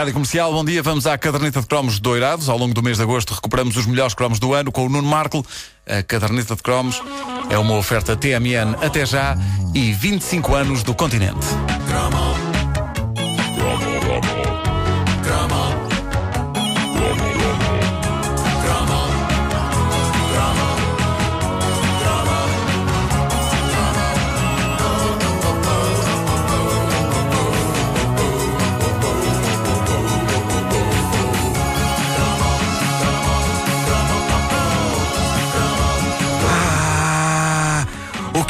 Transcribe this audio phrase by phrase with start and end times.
[0.00, 0.82] Rádio Comercial, bom dia.
[0.82, 2.48] Vamos à caderneta de cromos doirados.
[2.48, 5.06] Ao longo do mês de agosto recuperamos os melhores cromos do ano com o Nuno
[5.06, 5.44] Marco.
[5.86, 7.02] A caderneta de cromos
[7.50, 9.36] é uma oferta TMN até já
[9.74, 11.46] e 25 anos do continente.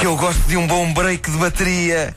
[0.00, 2.16] Que eu gosto de um bom break de bateria.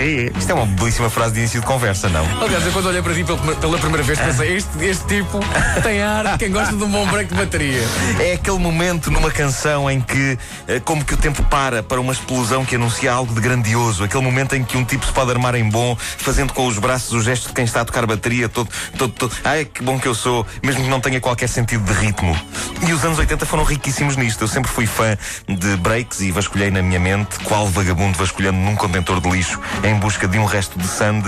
[0.00, 2.24] É, Isto é uma belíssima frase de início de conversa, não?
[2.40, 5.40] Aliás, eu quando olhei para ti pela, pela primeira vez pensei, este, este tipo
[5.82, 7.82] tem ar de quem gosta de um bom break de bateria.
[8.20, 10.38] É aquele momento numa canção em que,
[10.68, 14.04] eh, como que o tempo para para uma explosão que anuncia algo de grandioso.
[14.04, 17.12] Aquele momento em que um tipo se pode armar em bom, fazendo com os braços
[17.12, 19.34] o gesto de quem está a tocar bateria, todo, todo, todo.
[19.42, 22.38] Ai, que bom que eu sou, mesmo que não tenha qualquer sentido de ritmo.
[22.86, 24.44] E os anos 80 foram riquíssimos nisto.
[24.44, 28.76] Eu sempre fui fã de breaks e vasculhei na minha mente, qual vagabundo vasculhando num
[28.78, 31.22] contentor de lixo em busca de um resto de sand,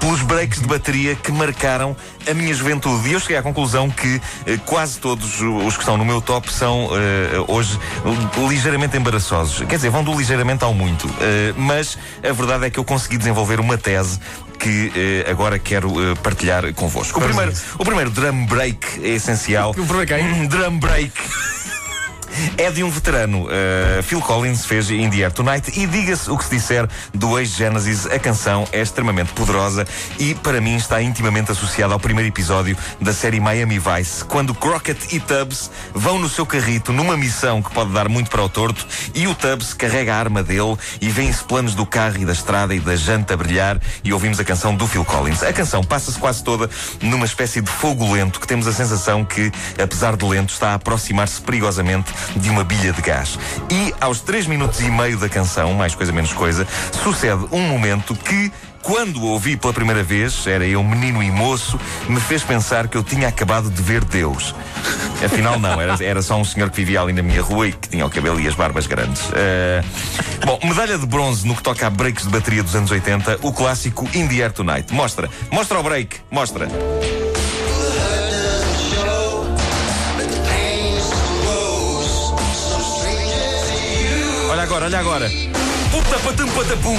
[0.00, 1.96] pelos breaks de bateria que marcaram
[2.28, 3.08] a minha juventude.
[3.08, 6.52] E eu cheguei à conclusão que eh, quase todos os que estão no meu top
[6.52, 7.78] são eh, hoje
[8.48, 9.66] ligeiramente embaraçosos.
[9.66, 11.08] Quer dizer, vão do ligeiramente ao muito.
[11.20, 14.18] Eh, mas a verdade é que eu consegui desenvolver uma tese
[14.58, 17.18] que eh, agora quero eh, partilhar convosco.
[17.18, 19.70] O primeiro, o primeiro drum break é essencial.
[19.70, 20.46] O primeiro quem?
[20.46, 21.12] Drum break.
[22.56, 23.46] É de um veterano.
[23.46, 27.38] Uh, Phil Collins fez In the Air Tonight e diga-se o que se disser do
[27.38, 29.86] ex-Genesis, a canção é extremamente poderosa
[30.18, 35.14] e, para mim, está intimamente associada ao primeiro episódio da série Miami Vice, quando Crockett
[35.14, 38.86] e Tubbs vão no seu carrito numa missão que pode dar muito para o torto
[39.14, 42.74] e o Tubbs carrega a arma dele e vêem-se planos do carro e da estrada
[42.74, 45.42] e da janta a brilhar e ouvimos a canção do Phil Collins.
[45.42, 46.68] A canção passa-se quase toda
[47.00, 49.50] numa espécie de fogo lento que temos a sensação que,
[49.82, 53.38] apesar de lento, está a aproximar-se perigosamente de uma bilha de gás.
[53.70, 56.66] E aos 3 minutos e meio da canção, mais coisa menos coisa,
[57.02, 58.52] sucede um momento que
[58.82, 62.96] quando o ouvi pela primeira vez, era eu menino e moço, me fez pensar que
[62.96, 64.54] eu tinha acabado de ver Deus.
[65.24, 67.88] Afinal, não, era, era só um senhor que vivia ali na minha rua e que
[67.88, 69.22] tinha o cabelo e as barbas grandes.
[69.28, 73.38] Uh, bom, medalha de bronze no que toca a breaks de bateria dos anos 80,
[73.42, 74.92] o clássico In the Air Tonight.
[74.92, 76.66] Mostra, mostra o break, mostra.
[84.72, 85.30] Agora, olha agora.
[85.90, 86.98] Puta patum patapum.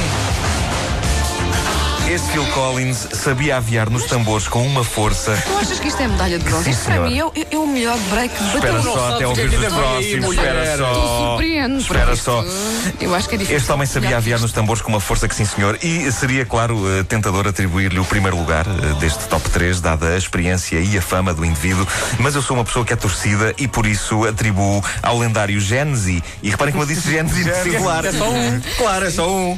[2.14, 5.36] Este Phil Collins sabia aviar nos tambores com uma força.
[5.48, 6.70] Tu achas que isto é medalha de bronze?
[6.70, 9.74] Isto para mim é, o- é o melhor break de Espera só até ouvir os
[9.74, 10.36] próximos.
[10.36, 11.28] Espera só.
[11.32, 11.82] surpreendes.
[11.82, 12.44] Espera porque só.
[12.44, 13.58] isto- Eu acho que é difícil.
[13.58, 15.80] Este homem sabia aviar nos tambores com uma força que sim, senhor.
[15.82, 20.18] E seria, claro, eh, tentador atribuir-lhe o primeiro lugar eh, deste top 3, dada a
[20.18, 21.88] experiência e a fama do indivíduo.
[22.20, 26.24] Mas eu sou uma pessoa que é torcida e por isso atribuo ao lendário Genesi.
[26.44, 28.06] E reparem como eu disse Genesi de singular.
[28.06, 28.62] É só um.
[28.78, 29.58] Claro, é só um.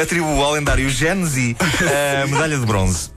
[0.00, 1.56] Atribuo ao lendário Genesi
[2.22, 3.10] a medalha de bronze.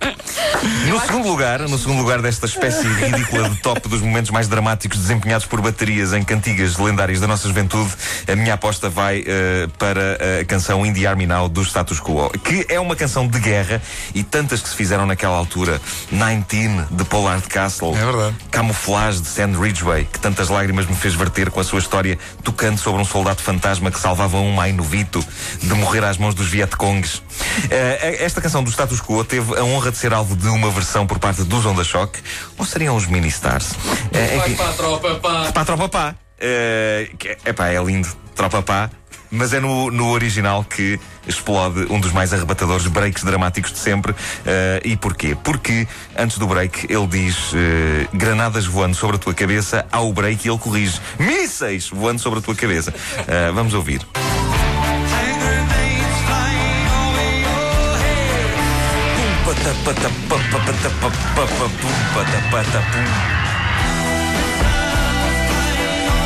[0.92, 5.00] No segundo lugar, no segundo lugar desta espécie ridícula de top dos momentos mais dramáticos
[5.00, 7.92] desempenhados por baterias em cantigas lendárias da nossa juventude,
[8.28, 12.30] a minha aposta vai eh, para a canção In the Army Now do Status Quo,
[12.44, 13.82] que é uma canção de guerra
[14.14, 15.82] e tantas que se fizeram naquela altura.
[16.12, 18.36] 19 de Pollard Castle, É verdade.
[18.52, 22.78] Camouflage de Sand Ridgeway, que tantas lágrimas me fez verter com a sua história tocando
[22.78, 25.24] sobre um soldado fantasma que salvava um mainovito
[25.62, 27.22] de morrer às mãos dos Vietcongs.
[27.70, 31.06] Eh, esta canção do Status Quo teve a honra de ser alvo de uma versão
[31.08, 32.20] por parte dos Onda Shock,
[32.58, 33.72] ou seriam os Mini Stars?
[34.12, 35.52] Eh, Vai enfim, para a tropa, pá.
[35.54, 36.16] Pá, Tropa Pá.
[36.40, 37.10] É
[37.46, 38.90] epá, é lindo, Tropa Pá.
[39.34, 44.14] Mas é no, no original que explode um dos mais arrebatadores breaks dramáticos de sempre.
[44.46, 45.38] Eh, e porquê?
[45.42, 45.88] Porque
[46.18, 50.52] antes do break ele diz eh, granadas voando sobre a tua cabeça, ao break e
[50.52, 52.94] ele corrige mísseis voando sobre a tua cabeça.
[53.26, 54.06] Eh, vamos ouvir.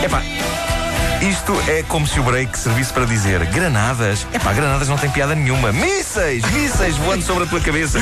[0.04, 0.22] Epá,
[1.22, 4.26] isto é como se o break servisse para dizer granadas.
[4.34, 5.72] Epá, granadas não tem piada nenhuma.
[5.72, 8.00] Mísseis, mísseis voando sobre a tua cabeça.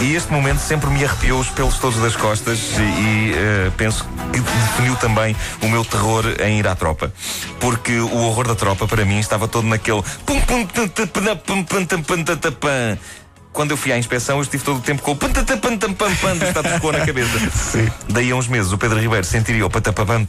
[0.00, 4.06] E este momento sempre me arrepiou os pelos todos das costas e, e, eh, penso
[4.32, 7.12] que definiu também o meu terror em ir à tropa.
[7.60, 10.02] Porque o horror da tropa para mim estava todo naquele
[13.52, 16.08] quando eu fui à inspeção, eu estive todo o tempo com o pantatapantampam
[16.38, 17.38] do status quo na cabeça.
[17.50, 17.88] Sim.
[18.08, 20.26] Daí a uns meses o Pedro Ribeiro sentiria o pantapapam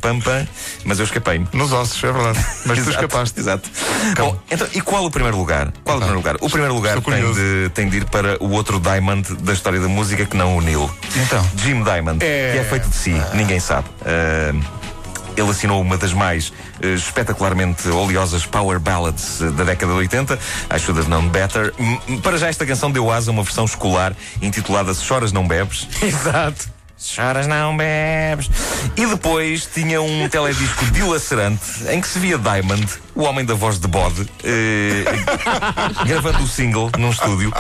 [0.86, 1.48] mas eu escapei-me.
[1.54, 2.40] Nos ossos, é verdade.
[2.66, 3.40] Mas tu Exato, escapaste.
[3.40, 3.70] Exato.
[4.18, 5.72] Bom, então, e qual o primeiro lugar?
[5.84, 6.36] Qual o primeiro lugar?
[6.42, 9.88] O primeiro lugar tem de, tem de ir para o outro Diamond da história da
[9.88, 10.90] música que não o Neil.
[11.16, 11.46] Então?
[11.58, 12.52] Jim Diamond, É.
[12.54, 13.88] que é feito de si, ninguém sabe.
[14.06, 14.54] Ah,
[15.36, 16.52] ele assinou uma das mais
[16.82, 20.40] eh, espetacularmente oleosas power ballads eh, da década de 80,
[20.76, 21.74] I Should Have Known Better.
[22.22, 25.88] Para já esta canção deu asa a uma versão escolar intitulada Se Choras Não Bebes.
[26.02, 26.73] Exato.
[27.06, 28.50] Choras não bebes.
[28.96, 33.78] E depois tinha um teledisco dilacerante em que se via Diamond, o homem da voz
[33.78, 35.04] de bode, eh,
[36.06, 37.52] gravando o single num estúdio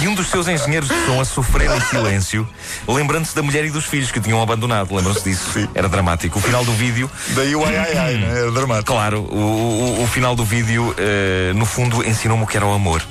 [0.00, 2.48] e um dos seus engenheiros de som a sofrer em silêncio,
[2.86, 4.94] lembrando-se da mulher e dos filhos que o tinham abandonado.
[4.94, 5.68] Lembram-se disso?
[5.74, 6.38] Era dramático.
[6.38, 8.38] O final do vídeo Daí o ai ai ai, né?
[8.38, 8.92] Era dramático.
[8.92, 12.72] Claro, o, o- o final do vídeo, eh, no fundo, ensinou-me o que era o
[12.72, 13.02] amor.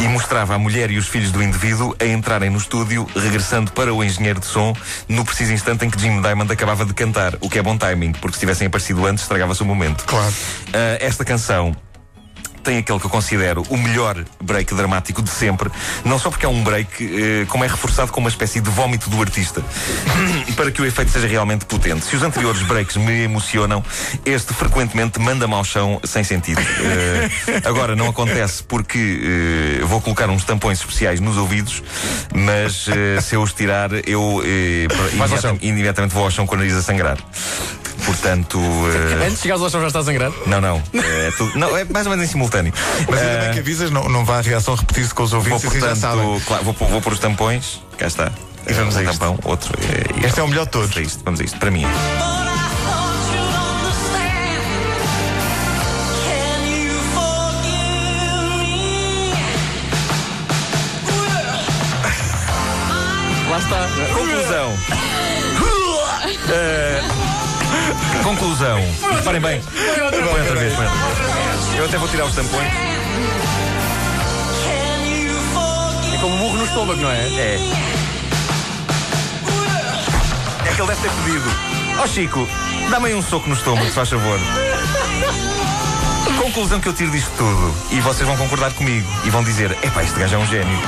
[0.00, 3.92] E mostrava a mulher e os filhos do indivíduo a entrarem no estúdio, regressando para
[3.92, 4.74] o engenheiro de som,
[5.06, 8.12] no preciso instante em que Jim Diamond acabava de cantar, o que é bom timing,
[8.12, 10.04] porque se tivessem aparecido antes, estragava-se o momento.
[10.04, 10.32] Claro.
[10.72, 11.76] Ah, esta canção
[12.62, 15.70] tem aquele que eu considero o melhor break dramático de sempre,
[16.04, 19.08] não só porque é um break, eh, como é reforçado com uma espécie de vómito
[19.10, 19.62] do artista,
[20.56, 22.04] para que o efeito seja realmente potente.
[22.04, 23.84] Se os anteriores breaks me emocionam,
[24.24, 26.60] este frequentemente manda-me ao chão sem sentido.
[26.60, 27.28] Eh,
[27.64, 31.82] agora, não acontece porque eh, vou colocar uns tampões especiais nos ouvidos,
[32.34, 32.86] mas
[33.22, 35.10] se eu os tirar, eu chão.
[35.12, 37.18] imediatamente, imediatamente vou ao chão com o nariz a sangrar.
[38.10, 38.58] Portanto.
[38.58, 40.32] eh, Antes de chegares ao chão já está a sangrar.
[40.46, 40.82] não, não.
[40.94, 42.72] É, tudo- não, é mais ou menos em simultâneo.
[43.08, 45.38] Mas ainda Eh, bem que avisas, não, não vai a reação repetir-se com os vou,
[45.38, 46.24] ouvintes e assim já sabem.
[46.24, 47.80] portanto, claro, vou, pôr- vou pôr os tampões.
[47.96, 48.32] Cá está.
[48.66, 49.12] E vamos um a isto.
[49.12, 49.72] tampão, outro.
[49.80, 50.90] eh, e Este é o melhor de todos.
[50.90, 51.58] Vamos a isto, vamos a isto.
[51.58, 51.84] Para mim.
[63.48, 63.88] Lá está.
[64.14, 64.74] Conclusão.
[66.52, 67.00] Eh,
[68.22, 68.80] conclusão.
[69.16, 69.60] Reparem bem.
[69.62, 70.74] Põe outra vez, outra vez.
[71.76, 72.68] Eu até vou tirar os tampões.
[76.12, 77.18] É como um burro no estômago, não é?
[77.18, 77.58] É.
[80.66, 81.50] É que ele deve ter pedido.
[81.98, 82.48] Ó Chico,
[82.90, 84.38] dá-me aí um soco no estômago, se faz favor.
[86.40, 90.02] Conclusão que eu tiro disto tudo, e vocês vão concordar comigo, e vão dizer: epá,
[90.02, 90.78] este gajo é um gênio.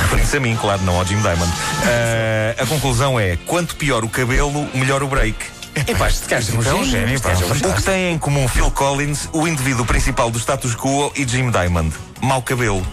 [0.00, 1.52] Referindo-se a mim, claro, não ao Jim Diamond.
[1.84, 5.53] Ah, a conclusão é: quanto pior o cabelo, melhor o break.
[5.86, 7.20] Epá, este gajo é um gênio.
[7.20, 11.26] pá, O que tem em comum Phil Collins, o indivíduo principal do status quo, e
[11.26, 11.92] Jim Diamond?
[12.22, 12.84] Mau cabelo.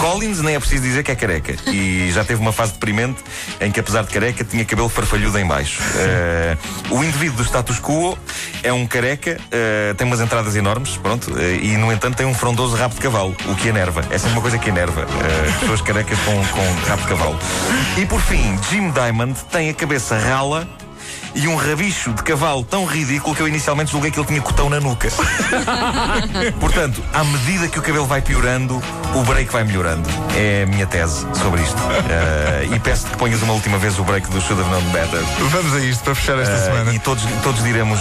[0.00, 1.54] Collins nem é preciso dizer que é careca.
[1.70, 3.22] E já teve uma fase deprimente
[3.60, 5.82] em que, apesar de careca, tinha cabelo farfalhudo em baixo.
[5.96, 6.56] Eh,
[6.90, 8.18] o indivíduo do status quo
[8.62, 12.34] é um careca, eh, tem umas entradas enormes, pronto, eh, e no entanto tem um
[12.34, 14.02] frondoso rabo de cavalo, o que enerva.
[14.10, 15.06] É sempre uma coisa que enerva.
[15.60, 17.38] pessoas carecas com, com rabo de cavalo.
[17.96, 20.66] E por fim, Jim Diamond tem a cabeça rala
[21.34, 24.68] e um rabicho de cavalo tão ridículo que eu inicialmente julguei que ele tinha cotão
[24.68, 25.08] na nuca.
[26.60, 28.82] Portanto, à medida que o cabelo vai piorando,
[29.14, 30.08] o break vai melhorando.
[30.36, 31.76] É a minha tese sobre isto.
[32.08, 35.20] Eh, e peço-te que ponhas uma última vez o break do Should Have Known Better.
[35.50, 36.92] Vamos a isto para fechar esta Eh, semana.
[36.94, 37.98] e todos, todos diremos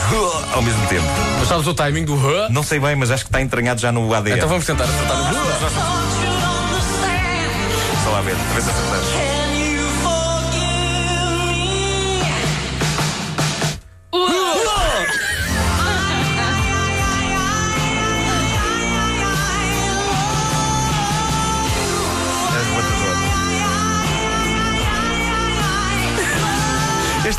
[0.53, 1.07] ao mesmo tempo.
[1.39, 2.49] Mas sabes o timing do huh?
[2.49, 4.37] Não sei bem, mas acho que está entranhado já no ADN.
[4.37, 5.25] Então vamos tentar acertar huh.
[5.27, 5.69] understand?
[8.03, 9.38] Só lá ver, talvez acertamos.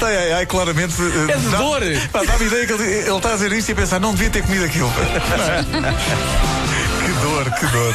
[0.01, 0.95] Este ai ai ai claramente.
[1.03, 1.81] eh, É de dá- dor.
[2.11, 4.31] Pá, Dá-me ideia que ele, ele está a dizer isto e a pensar, não devia
[4.31, 4.91] ter comido aquilo.
[7.05, 7.95] que dor, que dor.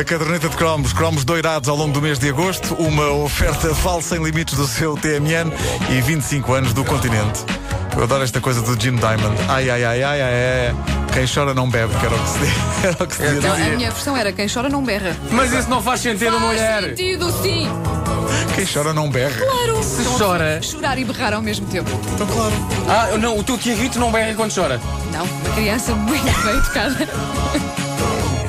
[0.00, 4.10] A caderneta de cromos, cromos doirados ao longo do mês de agosto, uma oferta falsa
[4.16, 5.50] sem limites do seu TMN
[5.90, 7.40] e 25 anos do continente.
[7.96, 9.36] Eu adoro esta coisa do Jim Diamond.
[9.48, 10.32] Ai, ai, ai, ai, ai,
[10.68, 10.74] ai.
[11.12, 12.38] Quem chora não bebe, que era o que se,
[12.86, 13.40] era o que se dizia.
[13.40, 15.16] Não, a minha versão era quem chora não berra.
[15.32, 16.84] Mas isso não faz sentido, mulher.
[16.84, 17.68] sentido, sim.
[18.54, 19.36] Quem chora não berra.
[19.36, 19.82] Claro.
[19.82, 20.62] Se Não, chora.
[20.62, 21.90] Chorar e berrar ao mesmo tempo.
[22.14, 22.52] Então, claro.
[22.88, 24.80] Ah, não, o teu Tiaguito não berra quando chora.
[25.12, 27.08] Não, uma criança muito bem educada.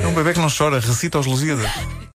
[0.02, 1.68] É um bebê que não chora, recita aos Lusíadas.